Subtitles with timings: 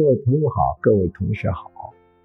[0.00, 1.70] 各位朋友好，各位同学好，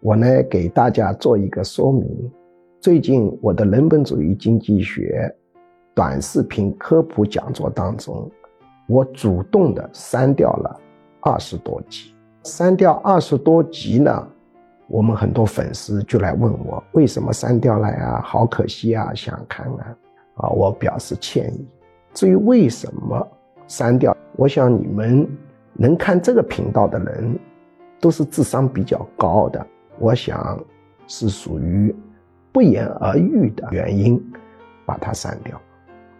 [0.00, 2.32] 我呢给大家做一个说明。
[2.80, 5.30] 最近我的人本主义经济学
[5.94, 8.26] 短视频科普讲座当中，
[8.88, 10.80] 我主动的删掉了
[11.20, 12.14] 二十多集。
[12.42, 14.26] 删掉二十多集呢，
[14.86, 18.18] 我们很多粉丝就来问我为什么删掉了呀？
[18.24, 19.96] 好可惜啊，想看啊！
[20.36, 21.68] 啊，我表示歉意。
[22.14, 23.28] 至于为什么
[23.66, 25.28] 删掉，我想你们
[25.74, 27.38] 能看这个频道的人。
[28.00, 29.66] 都是智商比较高的，
[29.98, 30.58] 我想
[31.06, 31.94] 是属于
[32.52, 34.22] 不言而喻的原因，
[34.86, 35.60] 把它删掉。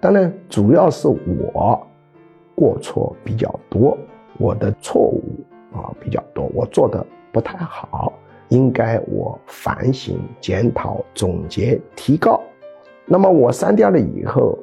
[0.01, 1.87] 当然，主要是我
[2.55, 3.97] 过错比较多，
[4.39, 5.23] 我的错误
[5.73, 8.13] 啊比较多，我做的不太好，
[8.49, 12.41] 应该我反省、检讨、总结、提高。
[13.05, 14.59] 那么我删掉了以后，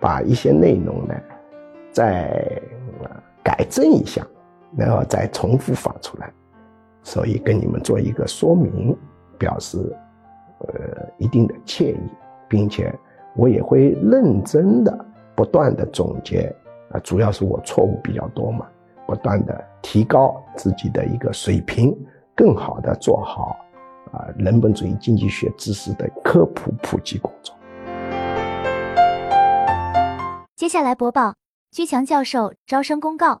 [0.00, 1.14] 把一些内容呢
[1.90, 2.60] 再
[3.42, 4.26] 改正一下，
[4.76, 6.32] 然后再重复发出来。
[7.02, 8.96] 所以跟你们做一个说明，
[9.38, 9.78] 表示
[10.60, 12.10] 呃一定的歉意，
[12.48, 12.94] 并且
[13.34, 16.54] 我也会认真的不断的总结
[16.90, 18.66] 啊，主要是我错误比较多嘛，
[19.06, 21.96] 不断的提高自己的一个水平，
[22.34, 23.56] 更好的做好
[24.12, 27.54] 啊人本主义经济学知识的科普普及工作。
[30.56, 31.36] 接下来播报
[31.70, 33.40] 居强教授招生公告。